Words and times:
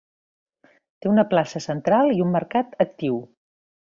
Té 1.05 1.09
una 1.09 1.25
plaça 1.33 1.61
central 1.67 2.11
i 2.15 2.25
un 2.27 2.33
mercat 2.39 2.75
actiu. 2.87 3.23